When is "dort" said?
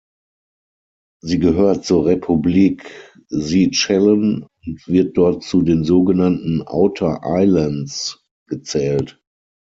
5.15-5.43